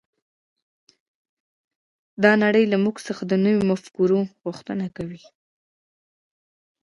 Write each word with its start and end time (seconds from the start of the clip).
دا 2.23 2.31
نړۍ 2.43 2.63
له 2.71 2.77
موږ 2.83 2.95
څخه 3.07 3.23
د 3.25 3.33
نويو 3.43 3.67
مفکورو 3.71 4.19
غوښتنه 4.43 4.85
کوي. 4.97 5.23